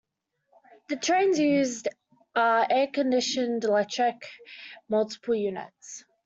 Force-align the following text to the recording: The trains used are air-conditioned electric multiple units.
The 0.89 0.95
trains 0.95 1.37
used 1.37 1.87
are 2.35 2.65
air-conditioned 2.67 3.63
electric 3.65 4.19
multiple 4.89 5.35
units. 5.35 6.03